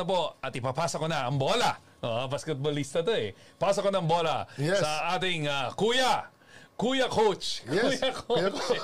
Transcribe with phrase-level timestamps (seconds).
[0.00, 1.76] na po at ipapasa ko na ang bola.
[2.00, 3.36] Oh, basketballista to eh.
[3.60, 4.80] Pasa ko ng bola Yes.
[4.80, 6.32] sa ating ah, kuya.
[6.80, 7.60] Kuya Coach.
[7.68, 8.00] Yes.
[8.00, 8.40] Kuya Coach.
[8.40, 8.80] Kuya Coach.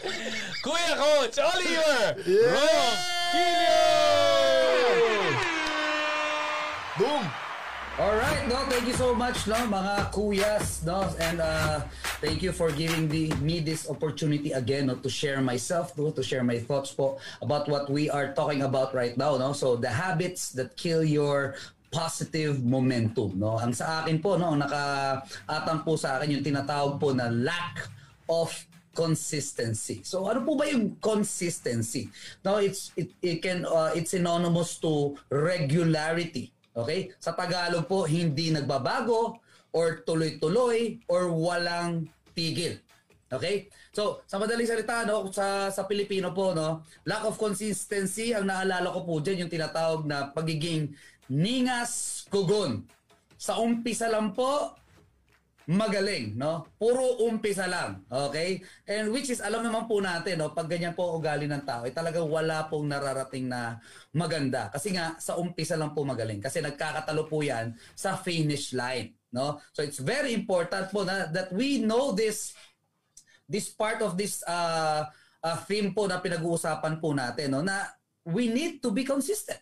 [0.64, 2.56] Kuya Coach Oliver Yeah.
[2.56, 3.84] Ronquillo!
[6.96, 7.24] Boom!
[7.96, 11.80] Alright, no, thank you so much, no, mga kuyas, no, and uh,
[12.20, 16.20] thank you for giving the, me this opportunity again, no, to share myself, no, to
[16.20, 19.56] share my thoughts po about what we are talking about right now, no.
[19.56, 21.56] So the habits that kill your
[21.88, 23.56] positive momentum, no.
[23.56, 27.88] Ang sa akin po, no, ang nakaatang po sa akin yung tinatawag po na lack
[28.28, 28.52] of
[28.92, 30.04] consistency.
[30.04, 32.12] So ano po ba yung consistency?
[32.44, 36.52] No, it's it, it can uh, it's synonymous to regularity.
[36.76, 37.16] Okay?
[37.16, 39.40] Sa Tagalog po, hindi nagbabago
[39.72, 42.04] or tuloy-tuloy or walang
[42.36, 42.76] tigil.
[43.32, 43.66] Okay?
[43.90, 48.92] So, sa madaling salita, no, sa, sa Pilipino po, no, lack of consistency, ang naalala
[48.92, 50.94] ko po dyan, yung tinatawag na pagiging
[51.32, 52.86] ningas kugon.
[53.34, 54.76] Sa umpisa lang po,
[55.66, 56.70] magaling, no?
[56.78, 58.62] Puro umpisa lang, okay?
[58.86, 60.54] And which is, alam naman po natin, no?
[60.54, 63.82] Pag ganyan po ugali ng tao, eh, talagang wala pong nararating na
[64.14, 64.70] maganda.
[64.70, 66.38] Kasi nga, sa umpisa lang po magaling.
[66.38, 69.58] Kasi nagkakatalo po yan sa finish line, no?
[69.74, 72.54] So it's very important po na, that we know this
[73.50, 75.06] this part of this uh,
[75.42, 77.66] uh, theme po na pinag-uusapan po natin, no?
[77.66, 77.90] Na
[78.22, 79.58] we need to be consistent.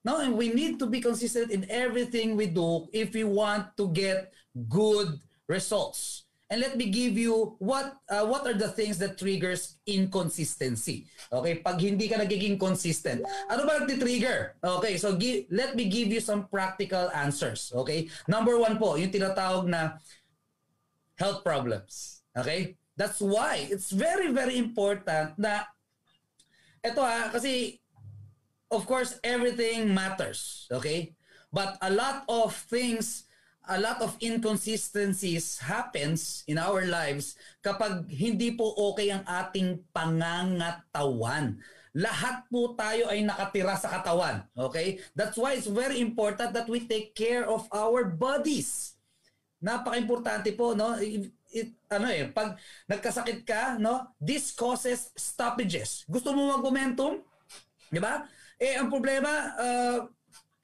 [0.00, 3.92] No, and we need to be consistent in everything we do if we want to
[3.92, 6.30] get good results.
[6.50, 11.06] And let me give you what uh, what are the things that triggers inconsistency.
[11.30, 14.58] Okay, pag hindi ka nagiging consistent, ano ba nagti-trigger?
[14.58, 17.70] Okay, so gi- let me give you some practical answers.
[17.70, 19.98] Okay, number one po, yung tinatawag na
[21.18, 22.22] health problems.
[22.34, 25.70] Okay, that's why it's very very important na
[26.82, 27.78] eto ha, kasi
[28.70, 31.12] of course, everything matters, okay?
[31.52, 33.26] But a lot of things,
[33.70, 41.54] a lot of inconsistencies happens in our lives kapag hindi po okay ang ating pangangatawan.
[41.94, 44.98] Lahat po tayo ay nakatira sa katawan, okay?
[45.14, 48.98] That's why it's very important that we take care of our bodies.
[49.62, 50.98] Napaka-importante po, no?
[50.98, 54.06] It, it- ano eh, pag nagkasakit ka, no?
[54.22, 56.06] This causes stoppages.
[56.06, 57.22] Gusto mo mag-momentum?
[57.90, 58.22] Di ba?
[58.54, 59.98] Eh, ang problema, uh,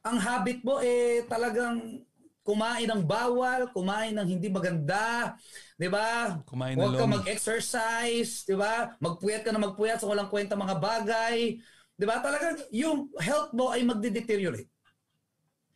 [0.07, 2.06] ang habit mo, eh, talagang
[2.47, 5.35] kumain ng bawal, kumain ng hindi maganda,
[5.75, 6.39] di ba?
[6.47, 8.95] Kumain Huwag ka mag-exercise, di ba?
[9.03, 11.59] Magpuyat ka na magpuyat sa walang kwenta mga bagay.
[11.99, 12.23] Di ba?
[12.23, 14.71] Talagang yung health mo ay magde-deteriorate.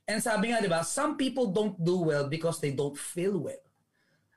[0.07, 3.63] And sabi nga, di ba, some people don't do well because they don't feel well.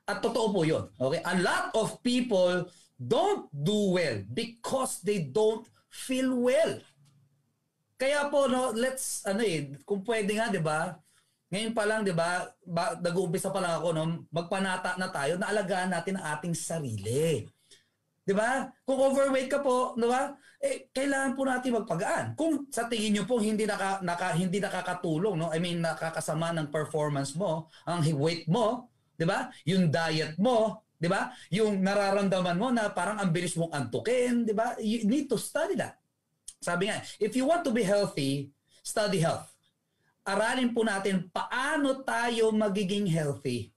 [0.04, 0.90] At totoo po yun.
[0.98, 1.22] Okay?
[1.22, 2.66] A lot of people
[2.98, 6.82] don't do well because they don't feel well.
[7.94, 10.98] Kaya po, no, let's, ano eh, kung pwede nga, di ba,
[11.54, 15.54] ngayon pa lang, di ba, ba nag-uumpisa pa lang ako, no, magpanata na tayo, na
[15.54, 17.46] alagaan natin ang ating sarili.
[18.26, 18.66] Di ba?
[18.82, 20.34] Kung overweight ka po, di ba?
[20.58, 22.34] Eh, kailangan po natin magpagaan.
[22.34, 25.54] Kung sa tingin niyo po hindi naka, naka hindi nakakatulong, no?
[25.54, 29.46] I mean, nakakasama ng performance mo, ang weight mo, di ba?
[29.62, 31.30] Yung diet mo, di ba?
[31.54, 34.74] Yung nararamdaman mo na parang ang bilis mong antukin, di ba?
[34.82, 36.02] You need to study that.
[36.58, 38.50] Sabi nga, if you want to be healthy,
[38.82, 39.53] study health.
[40.24, 43.68] Aralin po natin paano tayo magiging healthy.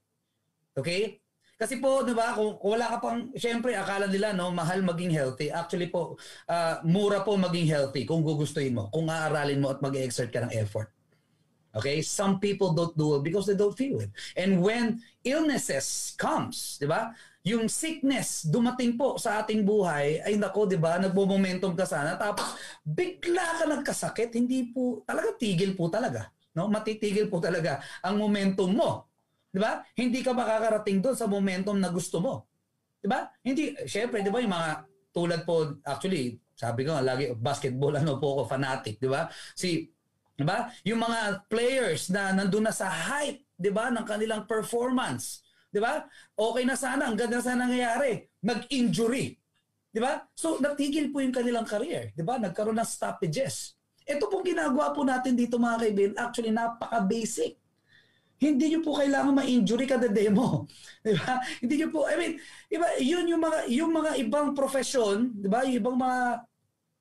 [0.72, 1.20] Okay?
[1.58, 5.10] Kasi po, di ba, kung, kung wala ka pang, syempre, akala nila, no, mahal maging
[5.10, 5.50] healthy.
[5.50, 6.14] Actually po,
[6.46, 10.54] ah, mura po maging healthy kung gugustuhin mo, kung aaralin mo at mag-exert ka ng
[10.54, 10.94] effort.
[11.74, 11.98] Okay?
[11.98, 14.14] Some people don't do it because they don't feel it.
[14.38, 17.10] And when illnesses comes, di ba?
[17.42, 20.94] Yung sickness dumating po sa ating buhay, ay nako, di ba?
[21.02, 22.14] Nagbo-momentum ka sana.
[22.14, 22.54] Tapos,
[22.86, 24.30] bigla ka nagkasakit.
[24.30, 26.30] Hindi po, talaga tigil po talaga.
[26.58, 26.66] No?
[26.66, 29.06] Matitigil po talaga ang momentum mo.
[29.48, 29.80] Di ba?
[29.94, 32.50] Hindi ka makakarating doon sa momentum na gusto mo.
[32.98, 33.30] Di ba?
[33.46, 34.70] Hindi, syempre, di ba, yung mga
[35.14, 39.30] tulad po, actually, sabi ko lagi, basketball, ano po ako, fanatic, di ba?
[39.54, 39.86] Si,
[40.34, 40.66] di ba?
[40.82, 45.46] Yung mga players na nandun na sa height, di ba, ng kanilang performance.
[45.70, 46.02] Di ba?
[46.34, 48.26] Okay na sana, ang ganda sana nangyayari.
[48.42, 49.38] Nag-injury.
[49.88, 50.20] Di ba?
[50.34, 52.12] So, natigil po yung kanilang career.
[52.12, 52.36] Di ba?
[52.36, 53.77] Nagkaroon ng stoppages.
[54.08, 57.60] Ito pong ginagawa po natin dito mga kaibigan, actually napaka-basic.
[58.38, 60.64] Hindi nyo po kailangan ma-injury kada demo.
[61.04, 61.42] Di ba?
[61.60, 62.32] Hindi nyo po, I mean,
[62.72, 65.66] iba, yun yung mga, yung mga ibang profesyon, di ba?
[65.66, 66.46] Yung ibang mga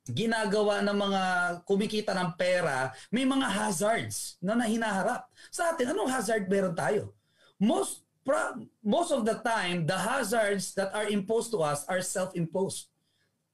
[0.09, 1.23] ginagawa ng mga
[1.67, 5.29] kumikita ng pera, may mga hazards na nahinaharap.
[5.53, 7.13] Sa atin, anong hazard meron tayo?
[7.61, 12.91] Most pro- most of the time, the hazards that are imposed to us are self-imposed.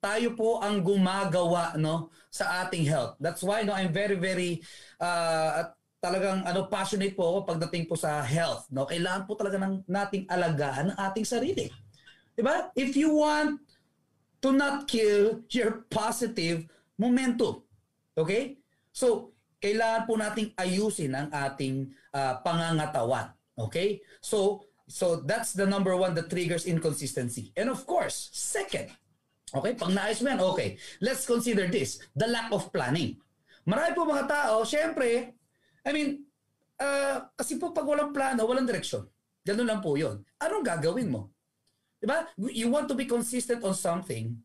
[0.04, 3.16] Tayo po ang gumagawa no sa ating health.
[3.24, 4.60] That's why no I'm very very
[5.00, 5.72] uh,
[6.04, 8.84] talagang ano passionate po ako pagdating po sa health no.
[8.84, 11.72] Kailangan po talaga ng nating alagaan ang ating sarili.
[12.36, 12.68] 'Di ba?
[12.76, 13.64] If you want
[14.44, 16.68] to not kill your positive
[17.00, 17.64] momentum.
[18.14, 18.60] Okay?
[18.92, 19.32] So,
[19.64, 23.32] kailangan po nating ayusin ang ating uh, pangangatawan.
[23.56, 24.04] Okay?
[24.20, 27.56] So, so that's the number one that triggers inconsistency.
[27.56, 28.92] And of course, second,
[29.54, 30.70] okay, pag naayos mo yan, okay,
[31.00, 33.16] let's consider this, the lack of planning.
[33.64, 35.38] Marami po mga tao, syempre,
[35.86, 36.26] I mean,
[36.82, 39.08] uh, kasi po pag walang plano, walang direksyon.
[39.44, 40.24] Ganun lang po yun.
[40.40, 41.32] Anong gagawin mo?
[42.04, 42.28] Diba?
[42.36, 44.36] You want to be consistent on something,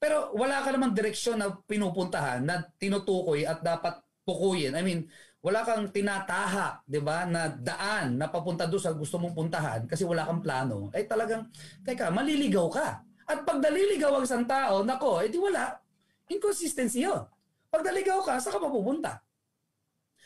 [0.00, 4.72] pero wala ka namang direksyon na pinupuntahan, na tinutukoy at dapat pukuyin.
[4.72, 5.04] I mean,
[5.44, 10.00] wala kang tinataha, 'di ba, na daan na papunta doon sa gusto mong puntahan kasi
[10.08, 10.88] wala kang plano.
[10.96, 11.52] Eh talagang
[11.84, 13.04] teka, maliligaw ka.
[13.24, 15.80] At pag naliligaw ang isang tao, nako, edi wala.
[16.28, 17.24] Inconsistency 'yon.
[17.72, 19.24] Pag naligaw ka, saan ka mapupunta?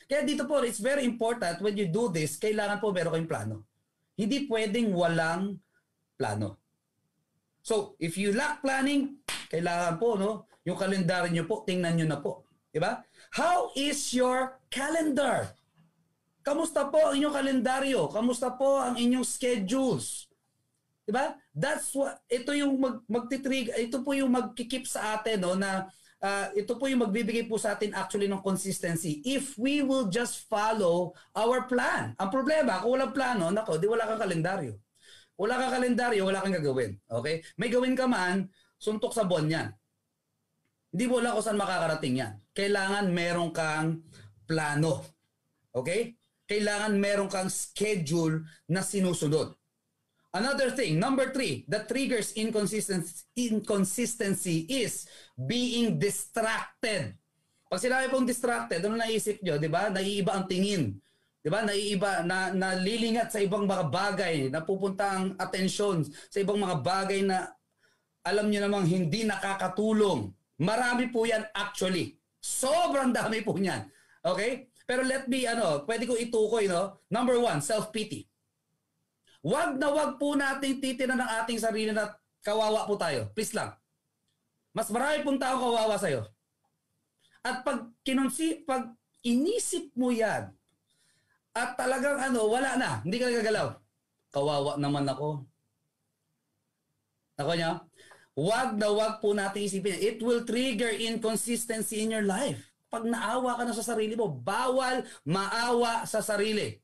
[0.08, 3.56] Kaya dito po, it's very important when you do this, kailangan po meron kayong plano.
[4.16, 5.60] Hindi pwedeng walang
[6.16, 6.60] plano.
[7.60, 9.20] So, if you lack planning,
[9.52, 12.48] kailangan po, no, yung kalendaryo nyo po, tingnan nyo na po.
[12.72, 13.04] Diba?
[13.36, 15.52] How is your calendar?
[16.40, 18.08] Kamusta po ang inyong kalendaryo?
[18.08, 20.28] Kamusta po ang inyong schedules?
[21.04, 21.36] Diba?
[21.58, 25.90] That's what, ito yung mag, magtitrig, ito po yung magkikip sa atin, no, na
[26.22, 29.18] uh, ito po yung magbibigay po sa atin actually ng consistency.
[29.26, 32.14] If we will just follow our plan.
[32.14, 34.78] Ang problema, kung walang plano, nako, di wala kang kalendaryo.
[35.34, 36.94] Wala kang kalendaryo, wala kang gagawin.
[37.10, 37.42] Okay?
[37.58, 38.46] May gawin ka man,
[38.78, 39.68] suntok sa buwan yan.
[40.94, 42.32] Hindi mo alam kung saan makakarating yan.
[42.54, 44.06] Kailangan meron kang
[44.46, 45.02] plano.
[45.74, 46.14] Okay?
[46.46, 49.57] Kailangan meron kang schedule na sinusunod.
[50.28, 57.16] Another thing, number three, that triggers inconsistency, inconsistency is being distracted.
[57.68, 59.56] Pag sinabi pong distracted, ano naisip nyo?
[59.56, 59.88] Di ba?
[59.88, 61.00] Naiiba ang tingin.
[61.40, 61.64] Di ba?
[61.64, 67.48] Naiiba, na, nalilingat sa ibang mga bagay, napupunta ang atensyon sa ibang mga bagay na
[68.20, 70.28] alam niyo namang hindi nakakatulong.
[70.60, 72.20] Marami po yan actually.
[72.36, 73.88] Sobrang dami po niyan.
[74.20, 74.68] Okay?
[74.84, 77.00] Pero let me, ano, pwede ko itukoy, no?
[77.08, 78.27] Number one, self-pity.
[79.42, 82.10] Wag na wag po nating titinan ng ating sarili na
[82.42, 83.30] kawawa po tayo.
[83.34, 83.70] Please lang.
[84.74, 86.26] Mas marami pong tao kawawa sa'yo.
[87.46, 88.92] At pag kinonsi, pag
[89.22, 90.50] inisip mo yan,
[91.54, 93.68] at talagang ano, wala na, hindi ka nagagalaw.
[94.30, 95.42] Kawawa naman ako.
[97.38, 97.82] Ako niya?
[98.38, 99.98] Wag na wag po natin isipin.
[99.98, 102.62] It will trigger inconsistency in your life.
[102.86, 106.78] Pag naawa ka na sa sarili mo, bawal maawa sa sarili.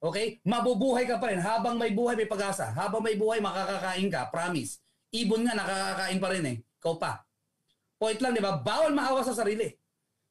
[0.00, 0.40] Okay?
[0.48, 1.40] Mabubuhay ka pa rin.
[1.40, 2.72] Habang may buhay, may pag-asa.
[2.72, 4.32] Habang may buhay, makakakain ka.
[4.32, 4.80] Promise.
[5.12, 6.56] Ibon nga, nakakakain pa rin eh.
[6.80, 7.20] Ikaw pa.
[8.00, 8.56] Point lang, di ba?
[8.56, 9.68] Bawal maawa sa sarili.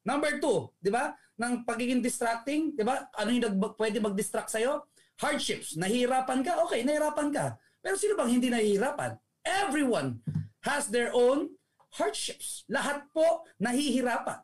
[0.02, 1.14] Number two, di ba?
[1.38, 3.06] Nang pagiging distracting, di ba?
[3.14, 4.90] Ano yung nag- pwede mag-distract sa'yo?
[5.22, 5.78] Hardships.
[5.78, 6.66] Nahihirapan ka?
[6.66, 7.54] Okay, nahihirapan ka.
[7.78, 9.14] Pero sino bang hindi nahihirapan?
[9.46, 10.20] Everyone
[10.66, 11.54] has their own
[11.96, 12.66] hardships.
[12.68, 14.42] Lahat po nahihirapan.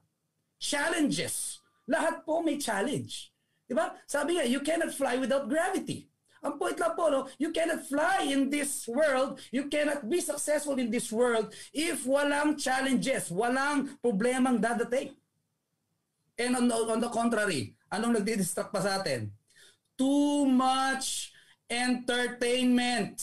[0.56, 1.60] Challenges.
[1.84, 3.34] Lahat po may challenge.
[3.66, 3.92] Diba?
[4.06, 6.06] Sabi nga, you cannot fly without gravity.
[6.46, 10.78] Ang point lang po, no, you cannot fly in this world, you cannot be successful
[10.78, 15.18] in this world if walang challenges, walang problemang dadating.
[16.38, 19.32] And on the, on the contrary, anong nagdi-distract pa sa atin?
[19.98, 21.32] Too much
[21.66, 23.18] entertainment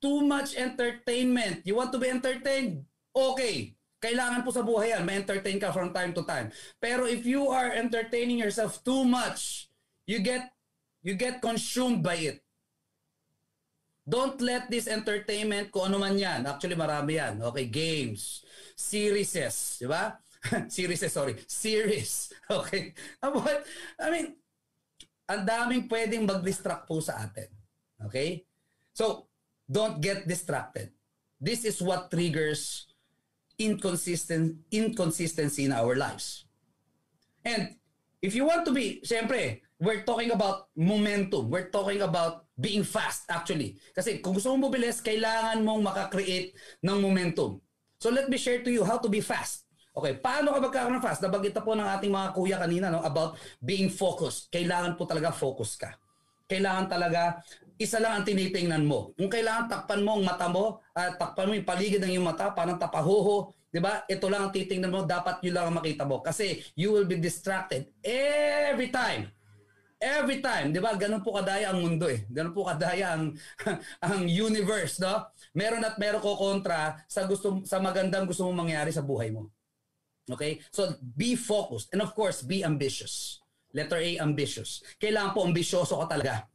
[0.00, 1.60] too much entertainment.
[1.64, 2.84] You want to be entertained?
[3.14, 3.76] Okay.
[4.00, 5.04] Kailangan po sa buhay yan.
[5.04, 6.48] May entertain ka from time to time.
[6.80, 9.68] Pero if you are entertaining yourself too much,
[10.08, 10.56] you get
[11.04, 12.40] you get consumed by it.
[14.10, 18.42] Don't let this entertainment, kung ano man yan, actually marami yan, okay, games,
[18.74, 19.30] series,
[19.78, 20.18] di ba?
[20.72, 22.90] series, sorry, series, okay?
[23.22, 23.62] But,
[24.02, 24.34] I mean,
[25.30, 27.54] ang daming pwedeng mag-distract po sa atin,
[28.02, 28.42] okay?
[28.90, 29.30] So,
[29.70, 30.90] don't get distracted.
[31.38, 32.89] This is what triggers
[33.60, 36.48] inconsistent inconsistency in our lives.
[37.44, 37.76] And
[38.24, 41.52] if you want to be, siyempre, we're talking about momentum.
[41.52, 43.76] We're talking about being fast actually.
[43.92, 47.60] Kasi kung gusto mong mabilis, kailangan mong makakreate ng momentum.
[48.00, 49.68] So let me share to you how to be fast.
[49.90, 51.20] Okay, paano ka magkakaroon ng fast?
[51.20, 54.48] Nabanggit na po ng ating mga kuya kanina no, about being focused.
[54.48, 55.92] Kailangan po talaga focus ka.
[56.48, 57.42] Kailangan talaga
[57.80, 59.16] isa lang ang tinitingnan mo.
[59.16, 62.28] Kung kailangan takpan mo ang mata mo, at uh, takpan mo yung paligid ng iyong
[62.28, 64.04] mata, parang tapahuho, di ba?
[64.04, 66.20] Ito lang ang titingnan mo, dapat yun lang ang makita mo.
[66.20, 69.32] Kasi you will be distracted every time.
[70.00, 70.96] Every time, 'di ba?
[70.96, 72.24] Ganun po kadaya ang mundo eh.
[72.32, 73.36] Ganun po kadaya ang
[74.08, 75.28] ang universe, no?
[75.52, 79.52] Meron at meron ko kontra sa gusto sa magandang gusto mong mangyari sa buhay mo.
[80.24, 80.56] Okay?
[80.72, 83.44] So be focused and of course be ambitious.
[83.76, 84.80] Letter A ambitious.
[84.96, 86.49] Kailangan po ambisyoso ka talaga.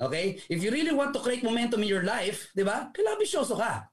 [0.00, 0.42] Okay?
[0.50, 2.90] If you really want to create momentum in your life, 'di ba?
[2.90, 3.86] Kailangan ambisyoso ka.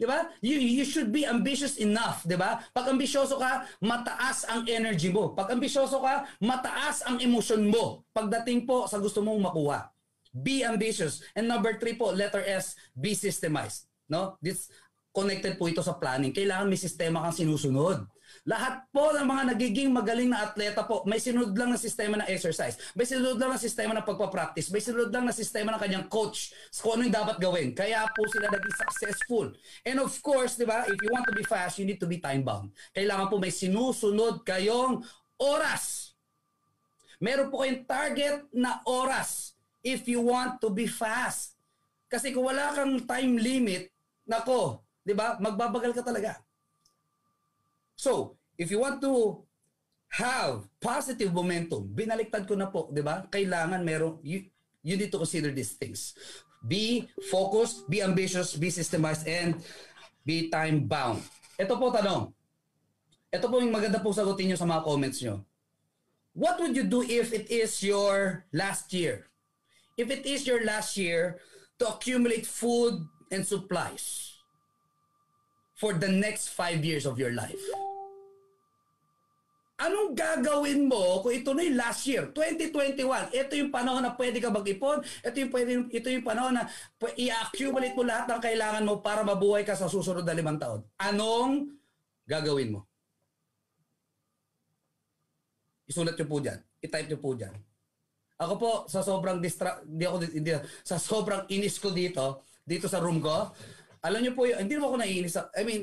[0.00, 0.32] 'Di ba?
[0.40, 2.62] You you should be ambitious enough, 'di ba?
[2.72, 5.34] Pag ambisyoso ka, mataas ang energy mo.
[5.34, 9.90] Pag ambisyoso ka, mataas ang emosyon mo pagdating po sa gusto mong makuha.
[10.30, 11.26] Be ambitious.
[11.34, 13.90] And number three po, letter S, be systemized.
[14.06, 14.38] No?
[14.38, 14.70] This
[15.10, 16.30] connected po ito sa planning.
[16.30, 18.06] Kailangan may sistema kang sinusunod.
[18.48, 22.28] Lahat po ng mga nagiging magaling na atleta po, may sinunod lang na sistema ng
[22.32, 22.80] exercise.
[22.96, 24.72] May sinunod lang na sistema ng pagpapractice.
[24.72, 27.76] May sinunod lang na sistema ng kanyang coach sa kung ano yung dapat gawin.
[27.76, 29.46] Kaya po sila naging successful.
[29.84, 32.16] And of course, di ba, if you want to be fast, you need to be
[32.16, 32.72] time-bound.
[32.96, 35.04] Kailangan po may sinusunod kayong
[35.36, 36.16] oras.
[37.20, 39.52] Meron po kayong target na oras
[39.84, 41.60] if you want to be fast.
[42.08, 43.92] Kasi kung wala kang time limit,
[44.26, 46.40] nako, di ba, magbabagal ka talaga.
[48.00, 49.44] So, if you want to
[50.16, 53.28] have positive momentum, binaliktad ko na po, di ba?
[53.28, 54.48] Kailangan meron, you,
[54.80, 56.16] you need to consider these things.
[56.64, 59.60] Be focused, be ambitious, be systemized, and
[60.24, 61.20] be time-bound.
[61.60, 62.32] Ito po tanong.
[63.28, 65.44] Ito po yung maganda po sagutin nyo sa mga comments nyo.
[66.32, 69.28] What would you do if it is your last year?
[70.00, 71.44] If it is your last year
[71.76, 74.40] to accumulate food and supplies
[75.76, 77.60] for the next five years of your life?
[79.80, 83.32] Anong gagawin mo kung ito na yung last year, 2021?
[83.32, 85.00] Ito yung panahon na pwede ka mag-ipon.
[85.24, 86.68] Ito yung, pwede, ito yung panahon na
[87.16, 90.84] i-accumulate mo lahat ng kailangan mo para mabuhay ka sa susunod na limang taon.
[91.00, 91.80] Anong
[92.28, 92.84] gagawin mo?
[95.88, 96.60] Isulat nyo po dyan.
[96.84, 97.56] I-type nyo po dyan.
[98.36, 99.80] Ako po, sa sobrang distra...
[99.80, 100.50] Hindi ako, hindi,
[100.84, 103.48] sa sobrang inis ko dito, dito sa room ko,
[104.04, 105.36] alam nyo po, hindi naman ako naiinis.
[105.56, 105.82] I mean,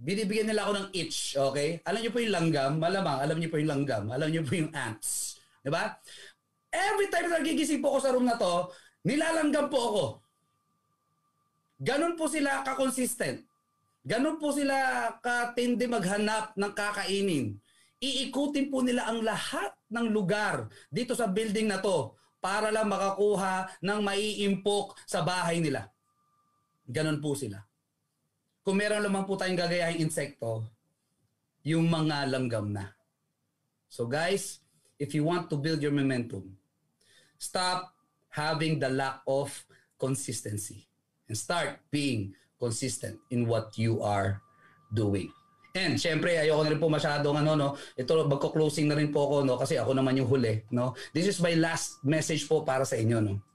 [0.00, 1.84] binibigyan nila ako ng itch, okay?
[1.84, 4.72] Alam niyo po yung langgam, malamang, alam niyo po yung langgam, alam niyo po yung
[4.72, 5.36] ants.
[5.60, 5.92] Di ba?
[6.72, 8.72] Every time na nagigising po ako sa room na to,
[9.04, 10.04] nilalanggam po ako.
[11.84, 13.44] Ganon po sila ka-consistent.
[14.00, 17.60] Ganon po sila katindi maghanap ng kakainin.
[18.00, 23.68] Iikutin po nila ang lahat ng lugar dito sa building na to para lang makakuha
[23.84, 25.92] ng maiimpok sa bahay nila.
[26.88, 27.69] Ganon po sila
[28.60, 30.64] kung meron lamang po tayong gagayahing insekto,
[31.64, 32.92] yung mga langgam na.
[33.88, 34.60] So guys,
[35.00, 36.56] if you want to build your momentum,
[37.40, 37.92] stop
[38.30, 39.52] having the lack of
[39.96, 40.86] consistency
[41.28, 44.40] and start being consistent in what you are
[44.92, 45.32] doing.
[45.70, 47.68] And syempre, ayoko na rin po masyadong ano, no.
[47.94, 50.98] Ito, magko-closing na rin po ako, no, kasi ako naman yung huli, no.
[51.14, 53.49] This is my last message po para sa inyo, no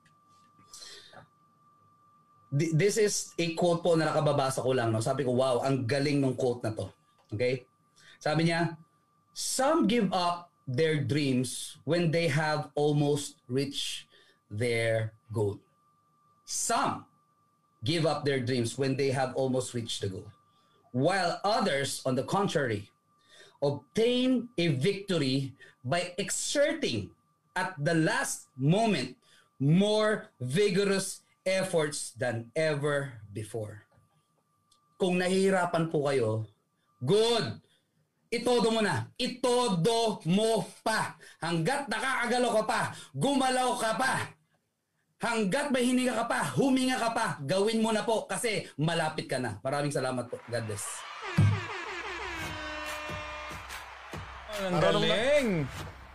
[2.55, 4.95] this is a quote po na nakababasa ko lang.
[4.95, 5.03] No?
[5.03, 6.88] Sabi ko, wow, ang galing ng quote na to.
[7.35, 7.67] Okay?
[8.19, 8.79] Sabi niya,
[9.35, 14.07] some give up their dreams when they have almost reached
[14.47, 15.59] their goal.
[16.47, 17.05] Some
[17.83, 20.25] give up their dreams when they have almost reached the goal.
[20.95, 22.88] While others, on the contrary,
[23.62, 25.51] obtain a victory
[25.83, 27.12] by exerting
[27.55, 29.19] at the last moment
[29.59, 33.85] more vigorous efforts than ever before.
[34.97, 36.49] Kung nahihirapan po kayo,
[36.99, 37.61] good!
[38.33, 39.07] Itodo mo na.
[39.15, 41.15] Itodo mo pa.
[41.39, 42.81] Hanggat nakakagalaw ka pa,
[43.13, 44.13] gumalaw ka pa.
[45.21, 49.39] Hanggat may hininga ka pa, huminga ka pa, gawin mo na po kasi malapit ka
[49.39, 49.61] na.
[49.63, 50.41] Maraming salamat po.
[50.51, 50.83] God bless.
[54.55, 55.49] Ang galing!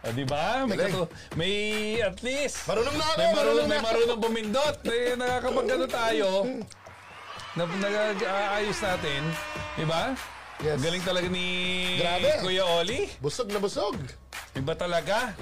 [0.01, 0.65] O, di ba?
[0.65, 0.97] May, Galing.
[0.97, 1.55] katu- may
[2.01, 2.65] at least.
[2.65, 3.85] Marunong na ako, May marunong, marunong may na.
[3.85, 4.77] marunong bumindot.
[4.83, 6.29] May nakakapagano tayo.
[7.53, 9.23] Na, nag-aayos natin.
[9.77, 10.17] Di ba?
[10.61, 10.77] Yes.
[10.79, 11.45] Galing talaga ni
[11.97, 12.31] Grabe.
[12.41, 13.09] Kuya Oli.
[13.19, 13.97] Busog na busog.
[14.51, 15.33] Iba talaga.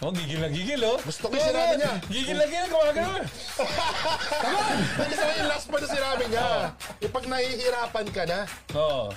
[0.00, 0.98] Oh, gigil na gigil, oh.
[0.98, 1.92] Gusto ko yung sinabi niya.
[2.08, 3.18] Gigil na gigil, gumagano.
[4.98, 6.48] Kasi sa yung last pa na sinabi niya.
[6.98, 8.38] Eh, pag nahihirapan ka na,
[8.72, 9.12] Oo.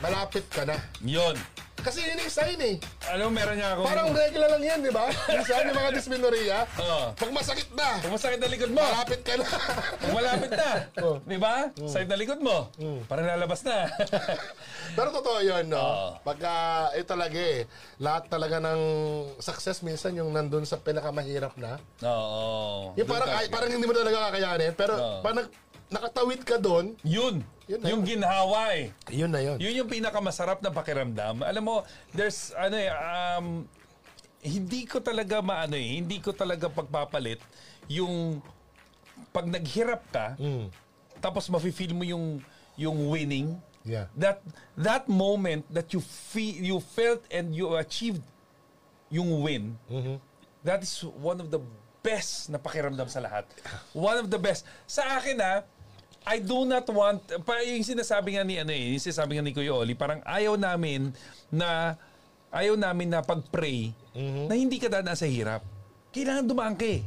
[0.00, 0.76] malapit ka na.
[1.02, 1.36] Yun.
[1.82, 2.76] Kasi yun yung sign eh.
[3.10, 3.86] Alam mo, meron niya akong...
[3.90, 5.10] Parang regular lang yan, di ba?
[5.66, 7.10] Yung mga dysmenorrhea, Oo.
[7.12, 9.46] pag masakit na, Kung masakit na likod mo, malapit ka na.
[9.98, 10.70] kung malapit na.
[11.02, 11.18] Oh.
[11.24, 11.66] Di ba?
[11.74, 12.70] Sakit na likod mo.
[13.10, 13.90] Parang lalabas na.
[14.96, 15.82] Pero totoo yun, no?
[15.82, 16.08] Oo.
[16.22, 16.52] Pagka,
[16.94, 17.66] eh talaga eh,
[17.98, 18.80] lahat talaga ng
[19.42, 21.82] success minsan yung nandun sa pinakamahirap na.
[22.06, 22.94] Oo.
[22.94, 25.18] Yung parang, ay, parang hindi mo talaga kakayanin, pero Oo.
[25.20, 25.54] pag nag-
[25.90, 27.42] nakatawid ka doon, Yun.
[27.70, 28.90] Yun na yung ginhawa eh.
[29.10, 29.56] yun na yun.
[29.62, 31.46] Yun yung pinakamasarap na pakiramdam.
[31.46, 31.76] Alam mo,
[32.10, 33.46] there's, ano eh, um,
[34.42, 37.38] hindi ko talaga maano eh, hindi ko talaga pagpapalit
[37.86, 38.42] yung
[39.30, 40.66] pag naghirap ka, Mm.
[41.22, 42.42] tapos mafe-feel mo yung
[42.74, 43.54] yung winning.
[43.86, 44.10] Yeah.
[44.18, 44.42] That
[44.74, 48.22] that moment that you feel you felt and you achieved
[49.10, 49.78] yung win.
[49.90, 50.16] Mm-hmm.
[50.64, 51.58] That is one of the
[52.02, 53.46] best na pakiramdam sa lahat.
[53.94, 54.66] One of the best.
[54.86, 55.62] Sa akin ha,
[56.22, 59.50] I do not want, pa, yung sinasabi nga ni, ano eh, yung sinasabi nga ni
[59.50, 61.10] Kuya Oli, parang ayaw namin
[61.50, 61.98] na,
[62.54, 63.90] ayaw namin na pag-pray
[64.46, 65.66] na hindi ka dadaan sa hirap.
[66.14, 67.02] Kailangan dumaan ka eh.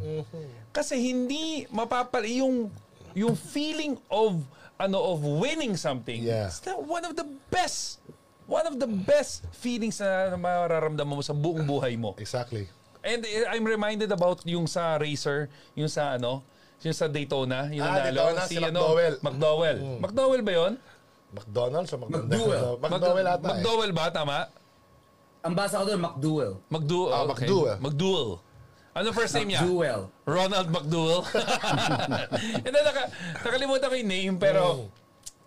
[0.76, 2.68] Kasi hindi mapapal, yung,
[3.16, 4.44] yung feeling of,
[4.76, 6.52] ano, of winning something, Yeah.
[6.52, 8.04] it's one of the best,
[8.44, 12.20] one of the best feelings na mararamdaman mo sa buong buhay mo.
[12.20, 12.68] Exactly.
[13.06, 16.44] And eh, I'm reminded about yung sa racer, yung sa ano,
[16.82, 19.16] yung sa Daytona, yung Ah, nanalo, Daytona, si ano, McDowell.
[19.16, 19.24] Mm.
[19.24, 19.78] McDowell.
[20.02, 20.74] McDowell ba yun?
[21.32, 21.98] McDonald's o?
[21.98, 22.64] McDowell.
[22.80, 23.50] McDowell ata eh.
[23.52, 24.06] McDowell ba?
[24.10, 24.38] Tama?
[25.42, 26.54] Ang basa ko doon, McDowell.
[26.70, 27.12] McDowell.
[27.12, 27.46] Ah, okay.
[27.46, 27.78] McDowell.
[27.80, 28.32] McDowell.
[28.96, 29.62] Ano first name niya?
[29.62, 30.02] McDowell.
[30.24, 31.22] Ronald McDowell.
[32.64, 33.12] Then, naka,
[33.44, 34.88] nakalimutan ko yung name, pero Mm.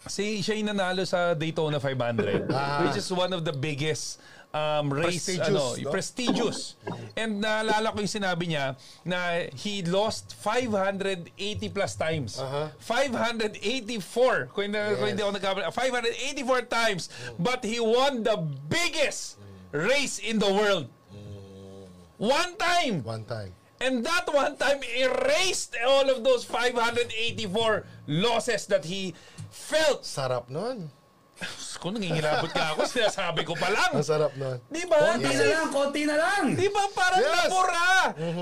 [0.07, 2.45] si, siya yung nanalo sa Daytona 500,
[2.85, 4.21] which is one of the biggest
[4.55, 5.27] um, race.
[5.27, 5.91] Prestigious, ano, no?
[5.91, 6.59] prestigious.
[7.21, 11.35] And naalala ko yung sinabi niya na he lost 580
[11.71, 12.39] plus times.
[12.41, 12.73] Aha.
[12.79, 17.11] 584, kung hindi, kung hindi ako nagkamali, 584 times.
[17.39, 18.39] But he won the
[18.69, 19.37] biggest
[19.73, 20.89] race in the world.
[22.19, 23.05] One time.
[23.05, 23.55] One time.
[23.79, 29.15] And that one time erased all of those 584 losses that he
[29.51, 30.03] felt.
[30.03, 30.91] Sarap nun.
[31.79, 33.95] Kung nangingilabot ka ako, sinasabi ko pa lang.
[33.95, 34.59] Ang sarap nun.
[34.67, 34.99] Di ba?
[35.15, 36.43] Konti na lang, konti na lang.
[36.53, 37.31] di ba parang Yes.
[37.47, 37.91] nabura?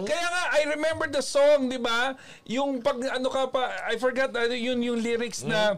[0.09, 2.17] Kaya nga, I remember the song, di ba?
[2.47, 5.77] Yung pag, ano ka pa, I forgot, ano, yun yung lyrics na,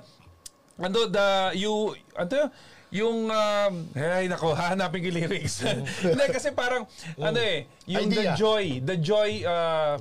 [0.79, 1.29] ano, the,
[1.59, 1.75] you,
[2.15, 2.47] ano,
[2.95, 5.67] yung, um, ay, nako, hahanapin ko yung lyrics.
[5.99, 6.87] Hindi, kasi parang,
[7.19, 8.39] ano eh, yung the Idea.
[8.39, 9.99] joy, the joy, uh,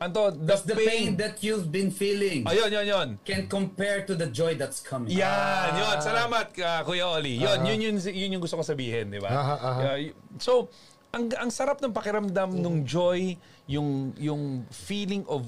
[0.00, 3.08] ano, the, the pain that you've been feeling Ayun, yun, yun.
[3.20, 5.12] can compare to the joy that's coming.
[5.12, 5.96] Yan, yun.
[6.00, 7.36] Salamat, uh, Kuya Oli.
[7.36, 9.28] Yun, yun, yun, yun yung gusto ko sabihin, di ba?
[9.28, 10.72] Yeah, y- so,
[11.12, 13.36] ang ang sarap ng pakiramdam nung joy,
[13.68, 15.44] yung yung feeling of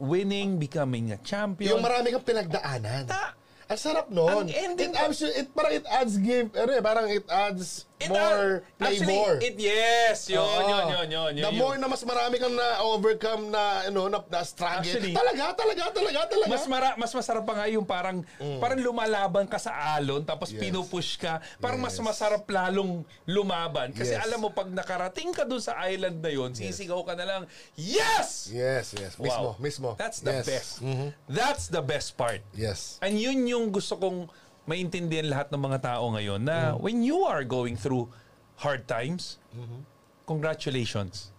[0.00, 1.76] winning, becoming a champion.
[1.76, 3.04] Yung marami kang pinagdaanan.
[3.04, 3.36] Ta-
[3.70, 4.26] Ang sarap nun.
[4.26, 8.08] Ang ending it, adds, it, parang it adds give, ano eh, parang it adds It,
[8.08, 9.34] more uh, actually, flavor.
[9.44, 10.56] It, yes, yun, Oo.
[10.64, 11.44] yun, yun, yun, yun.
[11.44, 11.60] The yun.
[11.60, 14.80] more na mas marami kang na-overcome na, ano, na, na struggle.
[14.80, 16.48] Actually, talaga, talaga, talaga, talaga.
[16.48, 18.24] mas mara, mas masarap pa nga yung parang
[18.56, 20.56] parang lumalaban ka sa alon tapos Mm.
[20.56, 20.62] Yes.
[20.64, 22.02] pinupush ka parang mas Yes.
[22.02, 24.24] masarap lalong lumaban kasi Yes.
[24.24, 27.42] alam mo pag nakarating ka dun sa island na yon sisigaw ka na lang
[27.76, 29.12] yes Yes, yes.
[29.20, 29.60] Mismo, Wow.
[29.60, 29.88] mismo.
[30.00, 30.46] That's the yes.
[30.48, 30.70] best.
[30.80, 31.12] Mhm.
[31.28, 32.40] That's the best part.
[32.56, 32.96] Yes.
[33.04, 34.26] And yun yung gusto kong
[34.64, 36.80] maintindihan lahat ng mga tao ngayon na Mm.
[36.80, 38.08] when you are going through
[38.56, 39.80] hard times, Mm-hmm.
[40.26, 41.32] congratulations.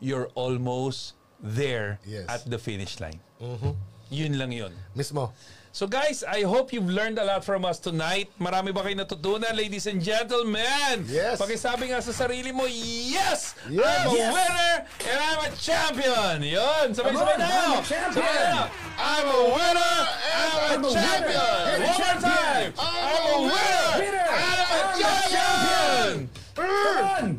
[0.00, 2.24] You're almost there Yes.
[2.26, 3.20] at the finish line.
[3.36, 3.74] Mm-hmm.
[4.12, 4.72] Yun lang yun.
[4.92, 5.32] Mismo.
[5.72, 8.28] So guys, I hope you've learned a lot from us tonight.
[8.36, 11.08] Marami ba kayo natutunan, ladies and gentlemen?
[11.08, 11.40] Yes.
[11.40, 13.56] Pakisabi nga sa sarili mo, yes!
[13.72, 13.80] Yes.
[13.80, 14.28] I'm a Yes.
[14.36, 14.74] winner
[15.08, 16.44] and I'm a champion!
[16.44, 16.86] Yun!
[16.92, 17.48] Sabay-sabay na!
[17.48, 18.20] I'm a champion.
[18.20, 18.62] Sabay na!
[19.00, 21.40] I'm a winner and I'm a I'm a champion!
[21.40, 22.70] winner One more time!
[22.76, 26.28] I'm a winner and I'm a champion!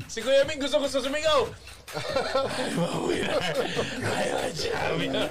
[0.09, 1.53] Si Kuya Ming gusto gusto sumigaw.
[1.93, 3.37] I'm a winner.
[4.09, 5.21] I'm a champion.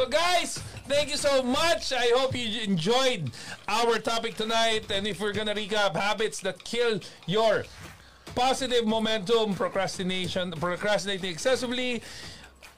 [0.00, 0.56] So guys,
[0.88, 1.92] thank you so much.
[1.92, 3.28] I hope you enjoyed
[3.68, 4.88] our topic tonight.
[4.88, 7.68] And if we're gonna recap habits that kill your
[8.32, 12.00] positive momentum, procrastination, procrastinating excessively,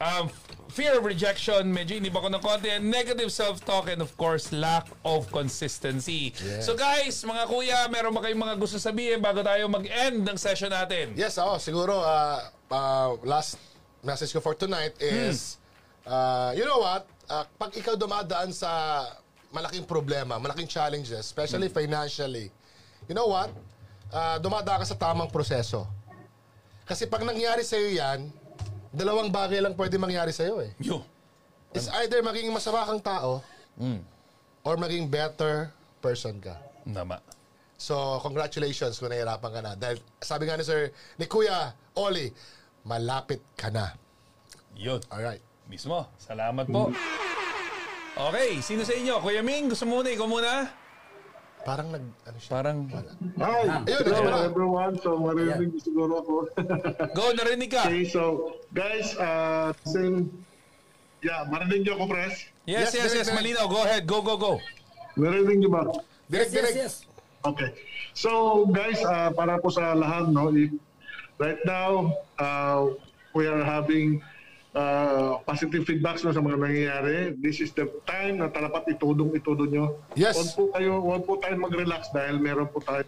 [0.02, 0.34] um,
[0.66, 4.90] fear of rejection, medyo inib ako ng konti, and negative self-talk, and of course, lack
[5.06, 6.34] of consistency.
[6.42, 6.66] Yes.
[6.66, 10.74] So guys, mga kuya, meron ba kayong mga gusto sabihin bago tayo mag-end ng session
[10.74, 11.14] natin?
[11.14, 11.62] Yes, ako.
[11.62, 13.62] Siguro, uh, uh, last
[14.02, 15.62] message ko for tonight is,
[16.02, 17.11] uh, you know what?
[17.30, 19.02] Uh, pag ikaw dumadaan sa
[19.52, 22.48] malaking problema, malaking challenges, especially financially,
[23.06, 23.52] you know what?
[24.12, 25.86] Uh, dumadaan ka sa tamang proseso.
[26.88, 28.28] Kasi pag nangyari sa'yo yan,
[28.92, 30.72] dalawang bagay lang pwede mangyari sa'yo eh.
[30.82, 31.00] Yo.
[31.72, 33.40] It's either maging masama kang tao,
[34.60, 35.72] or maging better
[36.04, 36.58] person ka.
[36.84, 37.16] Nama.
[37.80, 39.72] So, congratulations kung nahihirapan ka na.
[39.74, 42.30] Dahil sabi nga ni Sir, ni Kuya Oli,
[42.84, 43.96] malapit ka na.
[44.76, 45.00] Yun.
[45.10, 45.40] Alright.
[45.72, 46.04] Mismo.
[46.20, 46.92] Salamat po.
[48.12, 49.24] Okay, sino sa inyo?
[49.24, 50.12] Kuya Ming, gusto mo muna?
[50.12, 50.52] Ikaw muna?
[51.64, 52.50] Parang nag, ano siya?
[52.52, 52.78] Parang,
[53.40, 53.88] Hi!
[53.88, 54.50] Ayun, Hello ayun.
[54.52, 54.92] everyone.
[55.00, 56.34] So, marinig siguro ako.
[57.16, 57.88] go, narinig ka.
[57.88, 60.28] okay, so, guys, uh, same,
[61.24, 62.52] yeah, marinig niyo ako, Pres?
[62.68, 63.26] Yes, Yes, yes, yes.
[63.32, 63.64] direct, Malinaw.
[63.64, 64.04] Go ahead.
[64.04, 64.52] Go, go, go.
[65.16, 65.88] Narinig niyo ba?
[66.28, 66.76] Direct, Yes, yes, direct.
[66.76, 66.94] yes.
[67.48, 67.70] Okay.
[68.12, 68.30] So,
[68.68, 70.68] guys, uh, para po sa lahat, no, if,
[71.40, 72.92] right now, uh,
[73.32, 74.20] we are having
[74.76, 77.16] uh, positive feedbacks no, sa mga nangyayari.
[77.38, 80.00] This is the time na talapat itudong-itudo nyo.
[80.16, 80.36] Yes.
[80.36, 83.04] Huwag po, kayo, huwag po tayo mag-relax dahil meron po tayo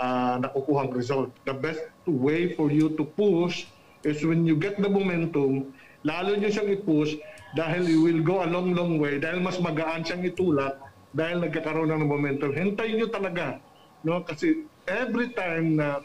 [0.00, 1.30] uh, nakukuhang result.
[1.44, 3.68] The best way for you to push
[4.02, 5.70] is when you get the momentum,
[6.02, 7.14] lalo nyo siyang i-push
[7.54, 10.80] dahil you will go a long, long way dahil mas magaan siyang itulak
[11.12, 12.50] dahil nagkakaroon na ng momentum.
[12.50, 13.60] Hintayin nyo talaga.
[14.02, 14.24] No?
[14.24, 16.00] Kasi every time na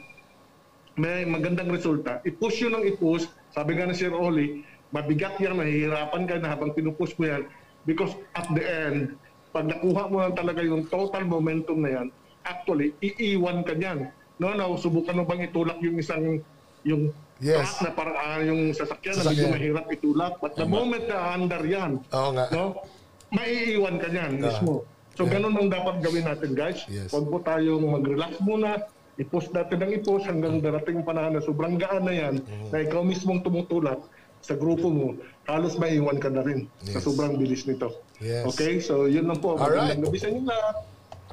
[0.97, 3.29] may magandang resulta, i-push yun ng i-push.
[3.53, 7.45] Sabi nga ni Sir Oli, mabigat yan, nahihirapan ka na habang pinupush mo yan.
[7.85, 9.13] Because at the end,
[9.53, 12.07] pag nakuha mo lang talaga yung total momentum na yan,
[12.43, 14.09] actually, iiwan ka niyan.
[14.41, 16.41] No, no, subukan mo bang itulak yung isang
[16.81, 17.77] yung Yes.
[17.85, 19.29] na parang ah, yung sasakyan, na Sasakyan.
[19.29, 20.33] medyo mahirap itulak.
[20.41, 22.49] But the moment na under yan, Oo nga.
[22.49, 22.81] no,
[23.29, 24.81] maiiwan ka niyan mismo.
[25.13, 26.81] So ganun ang dapat gawin natin guys.
[26.89, 27.13] Yes.
[27.13, 28.81] Huwag po tayong mag-relax muna.
[29.17, 32.69] I-post natin ang i-post hanggang darating panahon na sobrang gaan na yan Mm-hmm.
[32.69, 33.97] na ikaw mismong tumutulak
[34.37, 37.03] sa grupo mo, halos maiwan ka na rin sa Yes.
[37.03, 37.97] sobrang bilis nito.
[38.21, 38.45] Yes.
[38.47, 38.77] Okay?
[38.79, 39.57] So yun lang po.
[39.57, 39.97] Alright.
[39.97, 40.75] Magandang gabi sa inyo lahat.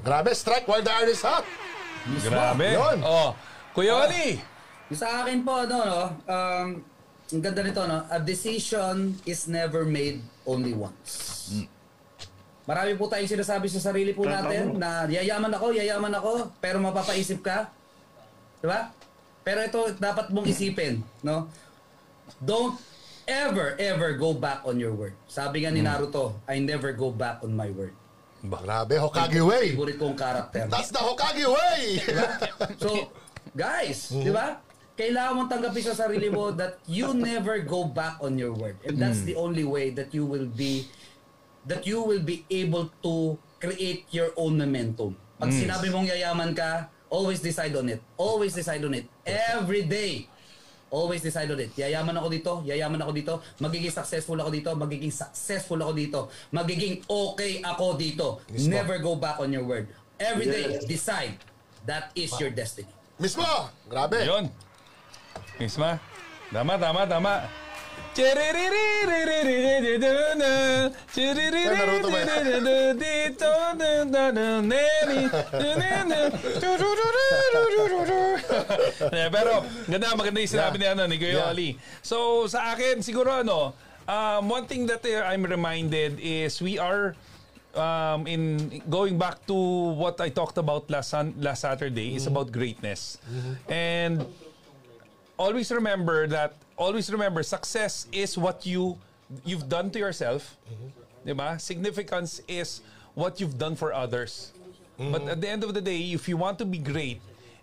[0.01, 1.45] Grabe, strike while the iron is hot.
[2.25, 2.69] Grabe.
[2.75, 2.99] Yun.
[3.01, 3.33] Oh,
[3.73, 4.41] Kuya Oli.
[4.89, 5.97] Yung Sa akin po, ano, no,
[6.29, 6.69] um,
[7.25, 11.49] ang ganda nito, no, a decision is never made only once.
[12.65, 17.45] Marami po tayong sinasabi sa sarili po natin na yayaman ako, yayaman ako, pero mapapaisip
[17.45, 17.69] ka.
[18.61, 18.89] Di ba?
[19.45, 21.53] Pero ito, dapat mong isipin, no?
[22.41, 22.81] Don't
[23.29, 25.13] ever, ever go back on your word.
[25.29, 27.93] Sabi nga ni Naruto, I never go back on my word.
[28.41, 29.77] Grabe, Hokage way.
[29.77, 30.65] Favorite kong karakter.
[30.69, 32.01] That's the Hokage way.
[32.81, 33.13] So,
[33.53, 34.61] guys, di ba?
[34.95, 38.81] Kailangan mong tanggapin sa sarili mo that you never go back on your word.
[38.89, 40.89] And that's the only way that you will be
[41.67, 45.17] that you will be able to create your own momentum.
[45.41, 48.01] Pag sinabi mong yayaman ka, always decide on it.
[48.17, 49.09] Always decide on it.
[49.25, 50.29] Every day.
[50.95, 51.75] Always decide on it.
[51.75, 56.19] Yayaman ako dito, yayaman ako dito, magiging successful ako dito, magiging successful ako dito,
[56.55, 58.27] magiging okay ako dito.
[58.71, 59.91] Never go back on your word.
[60.23, 60.87] Every day, Yes.
[60.87, 61.35] decide.
[61.83, 62.87] That is your destiny.
[63.19, 63.45] Mismo.
[63.91, 64.23] Grabe.
[64.23, 64.47] Yun.
[65.59, 65.99] Misma.
[66.55, 67.64] Tama, tama, tama.
[71.75, 72.21] Naruto ba
[79.35, 79.53] Pero
[79.91, 81.51] ganda, maganda yung sinabi ni, ano, ni Kuya Yeah.
[81.51, 81.71] Oli.
[82.07, 83.75] So sa akin, siguro ano,
[84.07, 87.19] um, one thing that uh, I'm reminded is we are
[87.75, 89.57] um, in going back to
[89.99, 93.19] what I talked about last sun, last Saturday is about greatness.
[93.67, 94.23] And
[95.35, 98.99] always remember that always remember success is what you
[99.45, 100.57] you've done to yourself.
[100.69, 100.89] Mm-hmm.
[101.25, 101.59] 'Di ba?
[101.59, 102.81] Significance is
[103.15, 104.53] what you've done for others.
[104.99, 105.35] But mm-hmm.
[105.35, 107.19] at the end of the day, if you want to be great,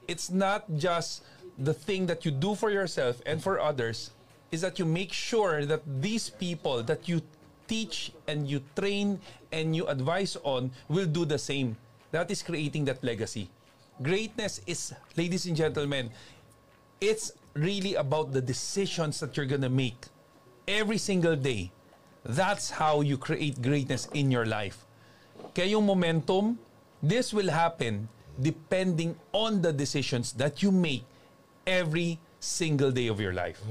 [0.08, 1.24] it's not just
[1.56, 4.12] the thing that you do for yourself and for others
[4.52, 7.22] is that you make sure that these people that you
[7.72, 9.20] teach and you train
[9.52, 11.78] and you advise on will do the same.
[12.12, 13.48] That is creating that legacy.
[14.04, 16.12] Greatness is, ladies and gentlemen,
[17.00, 20.08] it's really about the decisions that you're gonna make
[20.68, 21.72] every single day.
[22.24, 24.86] That's how you create greatness in your life.
[25.56, 26.60] Kaya yung momentum,
[27.02, 28.08] this will happen
[28.40, 31.04] depending on the decisions that you make
[31.68, 33.62] every single day of your life.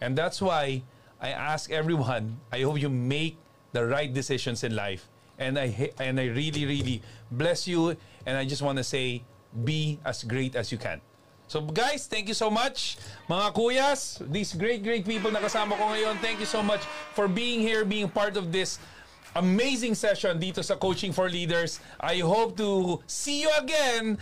[0.00, 0.82] And that's why
[1.20, 3.36] I ask everyone, I hope you make
[3.72, 5.06] the right decisions in life.
[5.38, 7.00] And I and I really really
[7.32, 9.24] bless you and I just want to say
[9.64, 11.00] be as great as you can.
[11.50, 12.94] So guys, thank you so much.
[13.26, 17.26] Mga kuyas, these great, great people na kasama ko ngayon, thank you so much for
[17.26, 18.78] being here, being part of this
[19.34, 21.82] amazing session dito sa Coaching for Leaders.
[21.98, 24.14] I hope to see you again